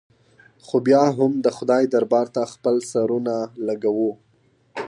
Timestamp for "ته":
2.35-2.41